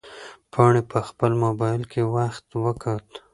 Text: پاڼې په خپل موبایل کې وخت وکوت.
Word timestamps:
پاڼې 0.53 0.81
په 0.91 0.99
خپل 1.07 1.31
موبایل 1.43 1.81
کې 1.91 2.01
وخت 2.15 2.45
وکوت. 2.63 3.09